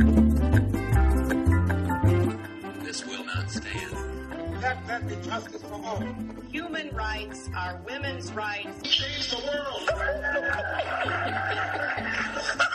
[0.00, 0.08] This
[3.04, 3.92] will not stand.
[4.62, 6.02] Let there be justice for all.
[6.50, 8.80] Human rights are women's rights.
[8.82, 9.90] Change the world.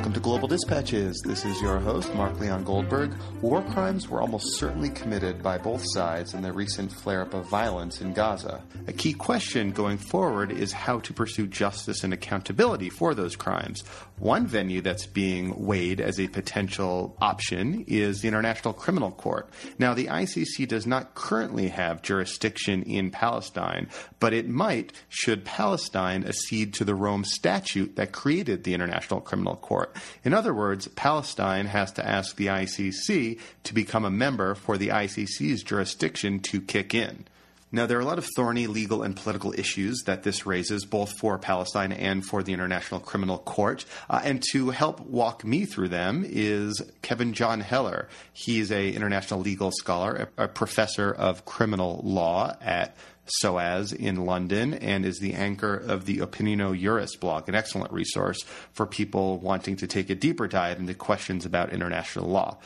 [0.00, 1.20] Welcome to Global Dispatches.
[1.26, 3.12] This is your host, Mark Leon Goldberg.
[3.42, 7.44] War crimes were almost certainly committed by both sides in the recent flare up of
[7.50, 8.62] violence in Gaza.
[8.88, 13.82] A key question going forward is how to pursue justice and accountability for those crimes.
[14.18, 19.50] One venue that's being weighed as a potential option is the International Criminal Court.
[19.78, 26.24] Now, the ICC does not currently have jurisdiction in Palestine, but it might should Palestine
[26.24, 29.89] accede to the Rome Statute that created the International Criminal Court.
[30.24, 34.88] In other words, Palestine has to ask the ICC to become a member for the
[34.88, 37.26] ICC's jurisdiction to kick in.
[37.72, 41.16] Now, there are a lot of thorny legal and political issues that this raises, both
[41.20, 43.84] for Palestine and for the International Criminal Court.
[44.08, 48.08] Uh, and to help walk me through them is Kevin Jon Heller.
[48.32, 52.96] He's a international legal scholar, a, a professor of criminal law at
[53.38, 58.42] SOAS in London and is the anchor of the Opinio Juris blog, an excellent resource
[58.72, 62.58] for people wanting to take a deeper dive into questions about international law.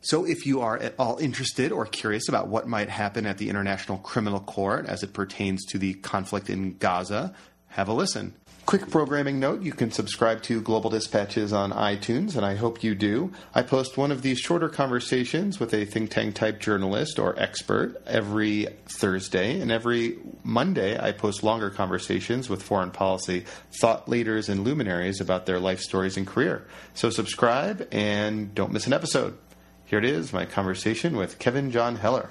[0.00, 3.48] So, if you are at all interested or curious about what might happen at the
[3.48, 7.34] International Criminal Court as it pertains to the conflict in Gaza,
[7.68, 8.34] have a listen.
[8.66, 12.96] Quick programming note you can subscribe to Global Dispatches on iTunes, and I hope you
[12.96, 13.30] do.
[13.54, 18.02] I post one of these shorter conversations with a think tank type journalist or expert
[18.08, 24.64] every Thursday, and every Monday I post longer conversations with foreign policy thought leaders and
[24.64, 26.66] luminaries about their life stories and career.
[26.92, 29.38] So, subscribe and don't miss an episode.
[29.84, 32.30] Here it is my conversation with Kevin Jon Heller.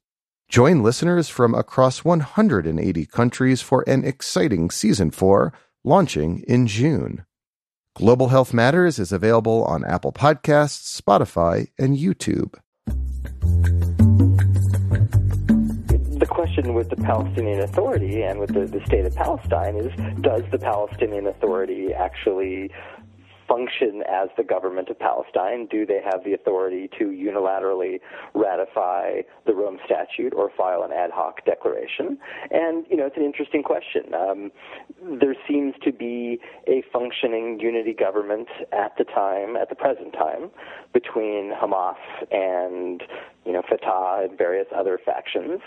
[0.51, 5.53] Join listeners from across 180 countries for an exciting season 4
[5.85, 7.25] launching in June.
[7.95, 12.55] Global Health Matters is available on Apple Podcasts, Spotify, and YouTube.
[16.19, 20.41] The question with the Palestinian Authority and with the, the state of Palestine is does
[20.51, 22.69] the Palestinian Authority actually
[23.51, 25.67] function as the government of Palestine?
[25.69, 27.99] Do they have the authority to unilaterally
[28.33, 32.17] ratify the Rome Statute or file an ad hoc declaration?
[32.49, 34.13] And, you know, it's an interesting question.
[34.13, 34.51] Um,
[35.19, 40.49] there seems to be a functioning unity government at the time, at the present time,
[40.93, 41.95] between Hamas
[42.31, 43.03] and
[43.45, 45.61] you know, Fatah and various other factions.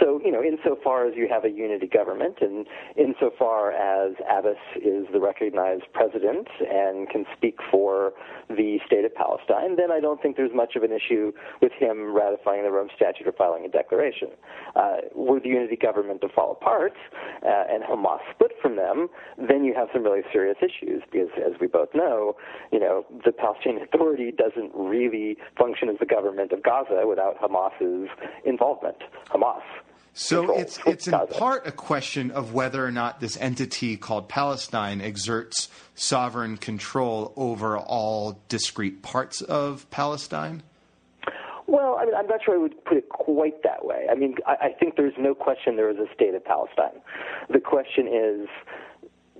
[0.00, 2.66] So, you know, insofar as you have a unity government and
[2.96, 8.12] insofar as Abbas is the recognized president and can speak for
[8.48, 12.14] the state of Palestine, then I don't think there's much of an issue with him
[12.14, 14.28] ratifying the Rome Statute or filing a declaration.
[14.74, 16.94] Uh, were the unity government to fall apart
[17.44, 21.60] uh, and Hamas split from them, then you have some really serious issues because, as
[21.60, 22.36] we both know,
[22.72, 28.08] you know, the Palestinian Authority doesn't really function as the government of Gaza without Hamas's
[28.44, 28.96] involvement.
[29.30, 29.62] Hamas.
[30.14, 31.32] So it's it's in Gaza.
[31.34, 37.78] part a question of whether or not this entity called Palestine exerts sovereign control over
[37.78, 40.62] all discrete parts of Palestine.
[41.66, 44.06] Well, I mean, I'm not sure I would put it quite that way.
[44.10, 47.00] I mean, I, I think there's no question there is a state of Palestine.
[47.50, 48.48] The question is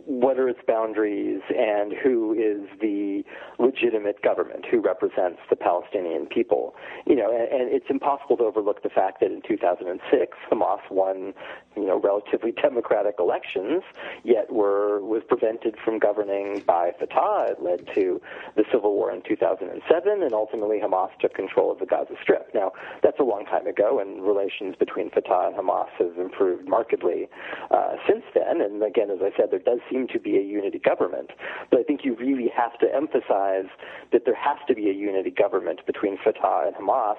[0.09, 3.23] what are its boundaries and who is the
[3.59, 6.75] legitimate government who represents the Palestinian people.
[7.07, 11.35] You know, and, and it's impossible to overlook the fact that in 2006 Hamas won,
[11.77, 13.83] you know, relatively democratic elections,
[14.25, 17.53] yet were was prevented from governing by Fatah.
[17.53, 18.19] It led to
[18.57, 22.49] the civil war in 2007, and ultimately Hamas took control of the Gaza Strip.
[22.55, 22.73] Now,
[23.03, 27.29] that's a long time ago, and relations between Fatah and Hamas have improved markedly
[27.71, 28.63] uh, since then.
[28.63, 31.31] And again, as I said, there does seem to be a unity government.
[31.71, 33.67] But I think you really have to emphasize
[34.13, 37.17] that there has to be a unity government between Fatah and Hamas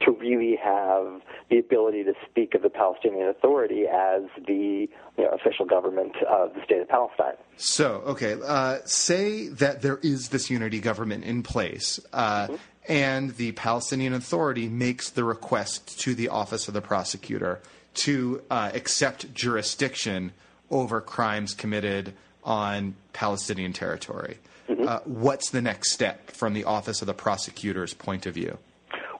[0.00, 1.20] to really have
[1.50, 6.54] the ability to speak of the Palestinian Authority as the you know, official government of
[6.54, 7.34] the state of Palestine.
[7.56, 12.48] So, okay, uh, say that there is this unity government in place, uh,
[12.88, 17.60] and the Palestinian Authority makes the request to the Office of the Prosecutor
[17.94, 20.32] to uh, accept jurisdiction
[20.70, 22.14] over crimes committed
[22.44, 24.38] on Palestinian territory.
[24.68, 24.88] Mm-hmm.
[24.88, 28.58] Uh, what's the next step from the Office of the Prosecutor's point of view?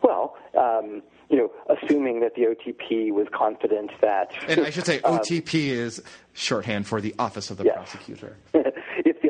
[0.03, 4.33] Well, um, you know, assuming that the OTP was confident that.
[4.49, 6.03] And I should say, um, OTP is
[6.35, 7.75] shorthand for the Office of the Yes.
[7.77, 8.37] Prosecutor.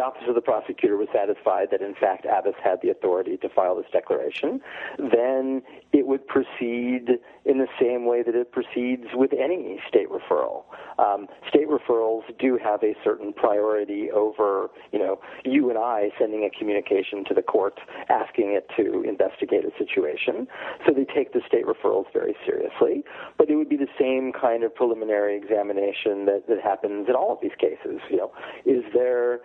[0.06, 3.75] office of the prosecutor was satisfied that in fact Abbas had the authority to file
[3.76, 4.61] this declaration,
[4.99, 5.62] then
[5.93, 10.64] it would proceed in the same way that it proceeds with any state referral.
[10.99, 16.44] Um, state referrals do have a certain priority over, you know, you and I sending
[16.44, 17.79] a communication to the court
[18.09, 20.47] asking it to investigate a situation.
[20.87, 23.05] So they take the state referrals very seriously.
[23.38, 27.32] But it would be the same kind of preliminary examination that, that happens in all
[27.32, 28.00] of these cases.
[28.11, 28.32] You know,
[28.64, 29.41] is there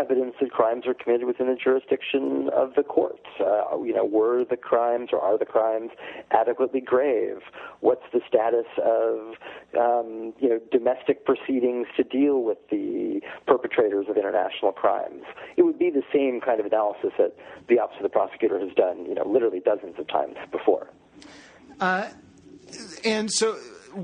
[0.00, 3.20] evidence that crimes are committed within the jurisdiction of the court?
[3.38, 5.90] Uh, you know, were the crimes or are the crimes
[6.30, 7.38] adequately grave?
[7.80, 9.34] What's the status of
[9.78, 15.24] um, you know domestic proceedings to deal with the perpetrators of international crimes?
[15.56, 17.36] It would be the same kind of analysis that
[17.68, 20.88] the Office of the Prosecutor has done, you know, literally dozens of times before.
[23.04, 23.58] And so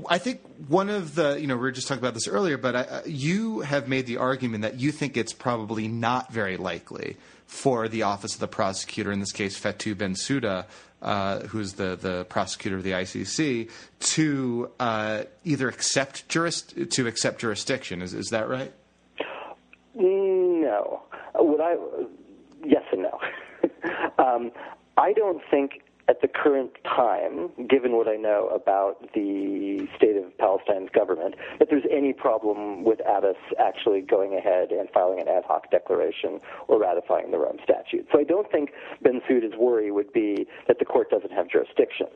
[0.09, 2.75] I think one of the, you know, we were just talking about this earlier, but
[2.75, 7.87] I, you have made the argument that you think it's probably not very likely for
[7.87, 10.65] the Office of the Prosecutor, in this case Fatou Bensouda,
[11.01, 13.69] uh, who's the, the prosecutor of the ICC,
[13.99, 18.01] to uh, either accept juris- to accept jurisdiction.
[18.01, 18.73] Is, is that right?
[19.95, 21.03] No.
[21.35, 21.75] Would I?
[22.65, 23.19] Yes and no.
[24.23, 24.51] um,
[24.97, 30.37] I don't think at the current time, given what I know about the state of
[30.37, 35.43] Palestine's government, that there's any problem with Abbas actually going ahead and filing an ad
[35.45, 38.07] hoc declaration or ratifying the Rome Statute.
[38.11, 38.71] So I don't think
[39.03, 42.07] Bensouda's worry would be that the court doesn't have jurisdiction.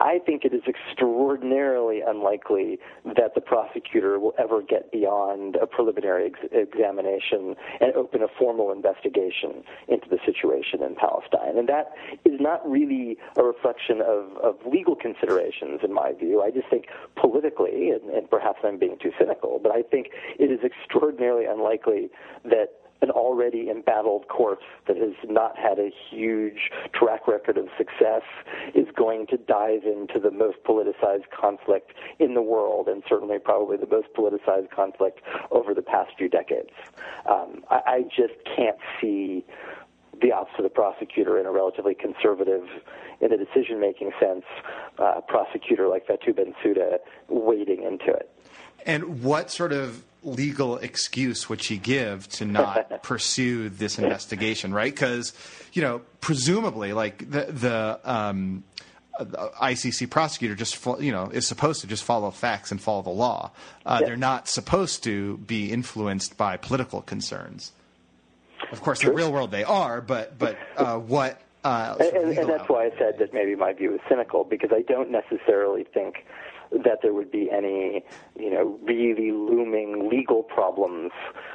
[0.00, 6.26] I think it is extraordinarily unlikely that the prosecutor will ever get beyond a preliminary
[6.26, 11.56] ex- examination and open a formal investigation into the situation in Palestine.
[11.56, 11.92] And that
[12.24, 16.42] is not really a reflection of, of legal considerations, in my view.
[16.42, 16.86] I just think
[17.16, 20.08] politically, and, and perhaps I'm being too cynical, but I think
[20.38, 22.10] it is extraordinarily unlikely
[22.44, 24.58] that an already embattled court
[24.88, 28.22] that has not had a huge track record of success
[28.74, 33.76] is going to dive into the most politicized conflict in the world, and certainly probably
[33.76, 35.20] the most politicized conflict
[35.50, 36.70] over the past few decades.
[37.30, 39.44] Um, I, I just can't see
[40.22, 42.64] the office of the prosecutor in a relatively conservative,
[43.20, 44.44] in a decision-making sense,
[44.98, 46.98] uh, prosecutor like Fatou Bensouda
[47.28, 48.30] wading into it.
[48.86, 54.92] And what sort of legal excuse would she give to not pursue this investigation, right?
[54.92, 55.32] Because,
[55.72, 58.64] you know, presumably, like the the, um,
[59.18, 63.10] the ICC prosecutor just you know is supposed to just follow facts and follow the
[63.10, 63.52] law.
[63.86, 64.00] Uh.
[64.00, 67.72] They're not supposed to be influenced by political concerns.
[68.72, 71.40] Of course, in the real world they are, but but uh, what?
[71.64, 74.70] Uh, and, and, and that's why I said that maybe my view is cynical because
[74.72, 76.26] I don't necessarily think
[76.82, 78.04] that there would be any,
[78.38, 81.12] you know, really looming legal problems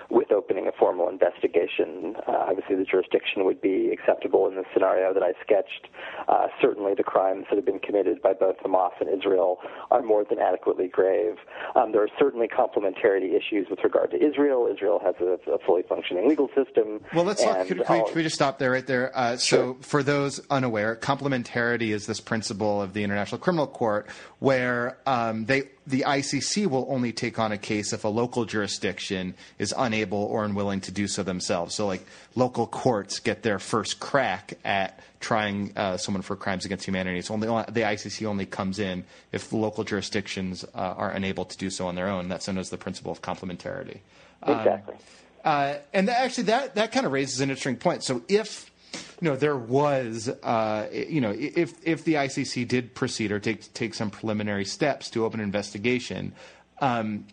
[0.10, 2.16] with opening a formal investigation.
[2.27, 5.88] Uh, obviously, the jurisdiction would be acceptable in the scenario that I sketched.
[6.27, 9.60] Uh, certainly, the crimes that have been committed by both Hamas and Israel
[9.92, 11.36] are more than adequately grave.
[11.75, 14.68] Um, there are certainly complementarity issues with regard to Israel.
[14.71, 17.01] Israel has a, a fully functioning legal system.
[17.13, 17.57] Well, let's talk.
[17.57, 19.16] and Could, we, can we just stop there, right there?
[19.16, 24.07] Uh, so, for those unaware, complementarity is this principle of the International Criminal Court,
[24.40, 29.33] where um, they the ICC will only take on a case if a local jurisdiction
[29.57, 31.73] is unable or unwilling to do so themselves.
[31.73, 36.85] So, like local courts get their first crack at trying uh, someone for crimes against
[36.85, 37.18] humanity.
[37.18, 41.57] It's only the ICC only comes in if the local jurisdictions uh, are unable to
[41.57, 42.30] do so on their own.
[42.30, 44.01] That's known as the principle of complementarity.
[44.44, 44.95] Um, Exactly.
[45.44, 48.04] uh, and that, actually, that that kind of raises an interesting point.
[48.04, 53.31] So, if you know there was, uh, you know, if if the ICC did proceed
[53.31, 56.34] or take take some preliminary steps to open an investigation.
[56.81, 57.26] Um,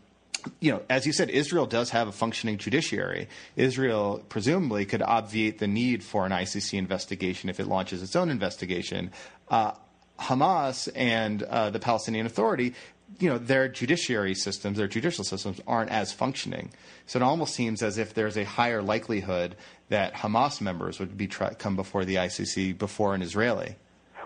[0.61, 3.29] you know, as you said, Israel does have a functioning judiciary.
[3.57, 8.31] Israel presumably could obviate the need for an ICC investigation if it launches its own
[8.31, 9.11] investigation.
[9.49, 9.73] Uh,
[10.19, 12.75] Hamas and uh, the Palestinian Authority,
[13.19, 16.71] you know, their judiciary systems, their judicial systems aren't as functioning.
[17.07, 19.57] So it almost seems as if there's a higher likelihood
[19.89, 23.77] that Hamas members would be try- come before the ICC before an Israeli.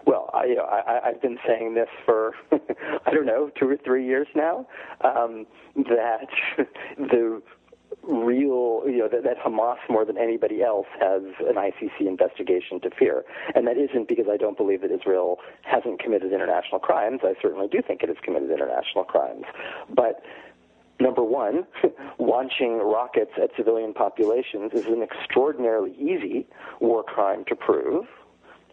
[0.06, 3.76] Well, I, you know, I, I've been saying this for I don't know two or
[3.76, 4.66] three years now.
[5.02, 5.46] Um,
[5.76, 6.28] that
[6.98, 7.42] the
[8.10, 12.90] real, you know, that, that Hamas more than anybody else has an ICC investigation to
[12.90, 13.24] fear,
[13.54, 17.20] and that isn't because I don't believe that Israel hasn't committed international crimes.
[17.22, 19.44] I certainly do think it has committed international crimes,
[19.88, 20.22] but
[21.00, 21.66] number one,
[22.18, 26.46] launching rockets at civilian populations is an extraordinarily easy
[26.80, 28.06] war crime to prove.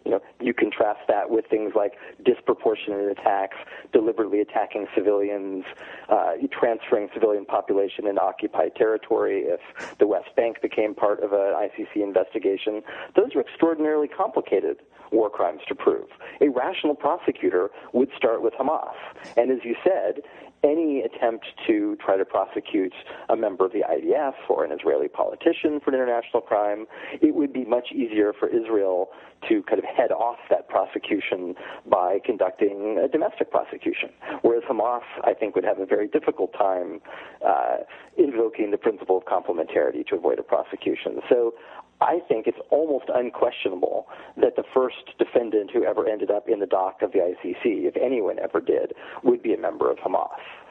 [0.08, 1.92] You know, you contrast that with things like
[2.24, 3.58] disproportionate attacks,
[3.92, 5.66] deliberately attacking civilians,
[6.08, 9.42] uh, transferring civilian population into occupied territory.
[9.42, 9.60] If
[9.98, 12.80] the West Bank became part of an ICC investigation,
[13.16, 14.78] those are extraordinarily complicated
[15.12, 16.08] war crimes to prove.
[16.40, 18.94] A rational prosecutor would start with Hamas,
[19.36, 20.22] and as you said,
[20.64, 22.94] any attempt to try to prosecute
[23.28, 26.86] a member of the IDF or an Israeli politician for an international crime,
[27.20, 29.10] it would be much easier for Israel
[29.48, 31.54] to kind of head off that prosecution
[31.86, 34.10] by conducting a domestic prosecution.
[34.42, 37.00] Whereas Hamas, I think, would have a very difficult time
[37.46, 37.78] uh,
[38.16, 41.20] invoking the principle of complementarity to avoid a prosecution.
[41.28, 41.54] So
[42.00, 46.66] I think it's almost unquestionable that the first defendant who ever ended up in the
[46.66, 48.92] dock of the ICC, if anyone ever did,
[49.24, 50.28] would be a member of Hamas.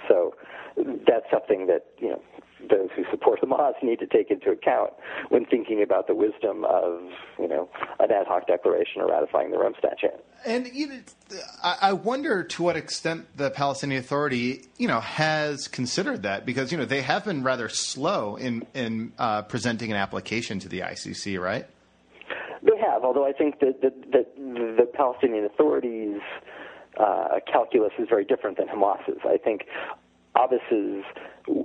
[0.07, 0.35] So
[1.07, 2.21] that's something that you know
[2.69, 4.91] those who support Hamas need to take into account
[5.29, 7.01] when thinking about the wisdom of
[7.39, 10.23] you know an ad hoc declaration or ratifying the Rome Statute.
[10.45, 10.99] And you know,
[11.63, 16.77] I wonder to what extent the Palestinian Authority you know has considered that because you
[16.77, 21.39] know they have been rather slow in in uh, presenting an application to the ICC,
[21.39, 21.65] right?
[22.63, 26.21] They have, although I think that that, that the Palestinian Authority's
[26.99, 29.19] uh, calculus is very different than Hamas's.
[29.25, 29.65] I think
[30.37, 31.03] Abbas's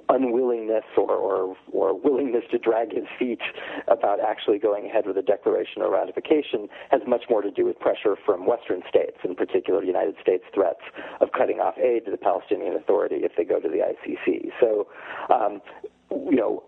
[0.09, 3.41] unwillingness or, or, or willingness to drag his feet
[3.89, 7.79] about actually going ahead with a declaration or ratification has much more to do with
[7.81, 10.81] pressure from Western states, in particular the United States threats
[11.21, 14.53] of cutting off aid to the Palestinian Authority if they go to the ICC.
[14.61, 14.87] So,
[15.33, 15.61] um,
[16.11, 16.63] you know,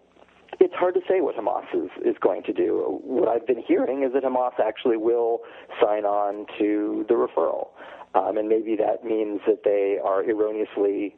[0.60, 3.00] it's hard to say what Hamas is, is going to do.
[3.02, 5.40] What I've been hearing is that Hamas actually will
[5.82, 7.68] sign on to the referral.
[8.14, 11.16] Um, and maybe that means that they are erroneously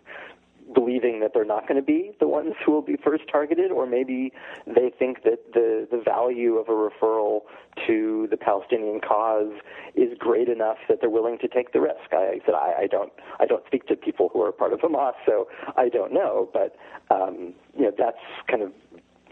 [0.74, 3.86] believing that they're not going to be the ones who will be first targeted, or
[3.86, 4.32] maybe
[4.66, 7.42] they think that the, the value of a referral
[7.86, 9.52] to the Palestinian cause
[9.94, 12.12] is great enough that they're willing to take the risk.
[12.12, 15.14] I said I, I don't I don't speak to people who are part of Hamas,
[15.24, 16.76] so I don't know, but
[17.14, 18.72] um, you know that's kind of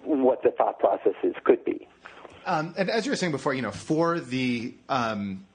[0.04, 1.86] what the thought processes could be.
[2.46, 5.46] Um, and as you were saying before, you know, for the um,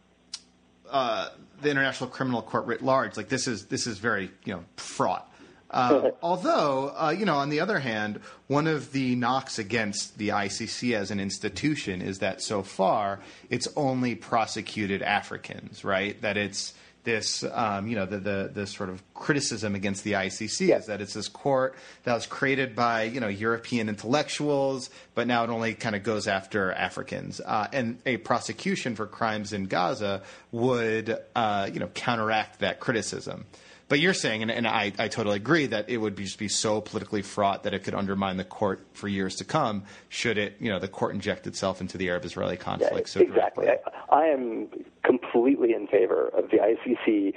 [0.89, 1.29] uh,
[1.61, 5.25] the International Criminal Court writ large, like this is this is very you know fraught.
[5.71, 10.29] Uh, although, uh, you know, on the other hand, one of the knocks against the
[10.29, 13.19] ICC as an institution is that so far
[13.51, 16.19] it's only prosecuted Africans, right?
[16.23, 20.67] That it's this, um, you know, the, the, the sort of criticism against the ICC
[20.67, 20.77] yeah.
[20.77, 25.43] is that it's this court that was created by, you know, European intellectuals, but now
[25.43, 27.41] it only kind of goes after Africans.
[27.43, 33.45] Uh, and a prosecution for crimes in Gaza would, uh, you know, counteract that criticism.
[33.89, 36.47] But you're saying, and, and I, I, totally agree, that it would be, just be
[36.47, 40.57] so politically fraught that it could undermine the court for years to come should it,
[40.59, 42.93] you know, the court inject itself into the Arab-Israeli conflict.
[42.93, 43.67] Yeah, so exactly.
[43.67, 44.67] I, I, am
[45.03, 47.33] completely in favor of the ICC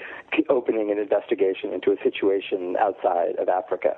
[0.49, 3.97] opening an investigation into a situation outside of Africa.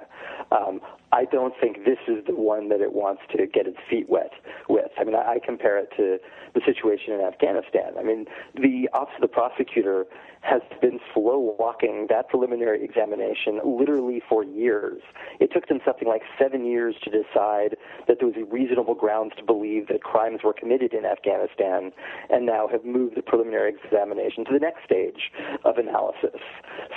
[0.53, 0.81] Um,
[1.13, 4.33] I don't think this is the one that it wants to get its feet wet
[4.69, 4.91] with.
[4.99, 6.19] I mean, I, I compare it to
[6.55, 7.95] the situation in Afghanistan.
[7.99, 10.07] I mean, the Office of the Prosecutor
[10.45, 15.01] has been slow walking that preliminary examination literally for years.
[15.41, 19.45] It took them something like seven years to decide that there was reasonable grounds to
[19.45, 21.93] believe that crimes were committed in Afghanistan,
[22.29, 25.33] and now have moved the preliminary examination to the next stage
[25.65, 26.41] of analysis.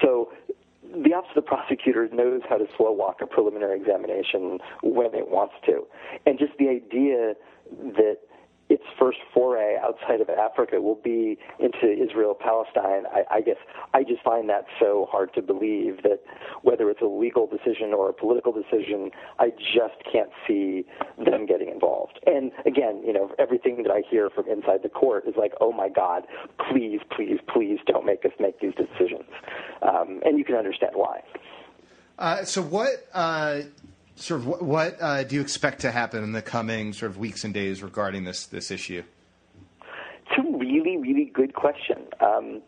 [0.01, 0.31] So
[0.83, 5.29] the Office of the Prosecutor knows how to slow walk a preliminary examination when it
[5.29, 5.85] wants to.
[6.25, 7.33] And just the idea
[7.95, 8.17] that
[8.69, 13.05] its first foray outside of Africa will be into Israel Palestine.
[13.07, 13.57] I, I guess
[13.93, 16.19] I just find that so hard to believe that
[16.63, 20.85] whether it's a legal decision or a political decision, I just can't see
[21.17, 22.19] them getting involved.
[22.25, 25.71] And again, you know, everything that I hear from inside the court is like, oh
[25.71, 26.23] my God,
[26.69, 29.29] please, please, please don't make us make these decisions.
[29.81, 31.21] Um, and you can understand why.
[32.19, 33.07] Uh, so what?
[33.13, 33.61] Uh
[34.17, 37.17] sort of what, what uh, do you expect to happen in the coming sort of
[37.17, 39.03] weeks and days regarding this this issue?
[39.81, 42.07] It's a really really good question.
[42.19, 42.61] Um,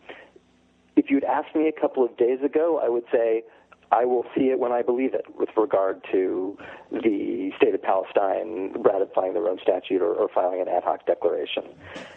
[0.95, 3.43] if you'd asked me a couple of days ago, I would say
[3.91, 6.57] I will see it when I believe it with regard to
[6.91, 11.63] the state of Palestine ratifying the Rome Statute or, or, filing an ad hoc declaration.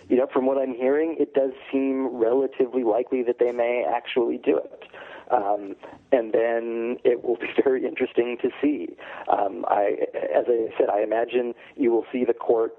[0.08, 4.36] You know, from what I'm hearing, it does seem relatively likely that they may actually
[4.36, 4.84] do it.
[5.32, 5.74] Um,
[6.12, 8.88] and then it will be very interesting to see.
[9.28, 9.96] Um, I,
[10.34, 12.74] as I said, I imagine you will see the court,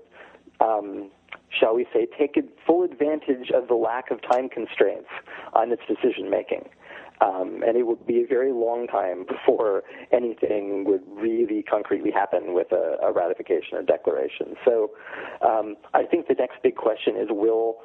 [0.60, 1.10] um,
[1.50, 5.10] shall we say, take full advantage of the lack of time constraints
[5.54, 6.70] on its decision making.
[7.22, 12.54] Um, and it would be a very long time before anything would really concretely happen
[12.54, 14.56] with a, a ratification or declaration.
[14.66, 14.92] So
[15.42, 17.78] um, I think the next big question is will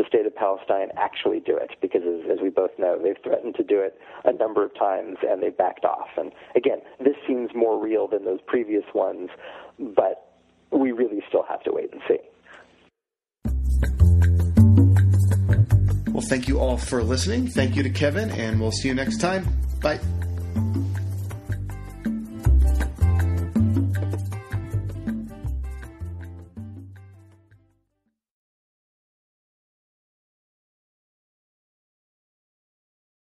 [0.00, 1.72] the state of Palestine actually do it?
[1.82, 5.18] Because as, as, we both know, they've threatened to do it a number of times
[5.22, 6.08] and they backed off.
[6.16, 9.28] And again, this seems more real than those previous ones,
[9.78, 10.32] but
[10.70, 12.18] we really still have to wait and see.
[16.10, 17.48] Well, thank you all for listening.
[17.48, 19.46] Thank you to Kevin, and we'll see you next time.
[19.82, 20.00] Bye.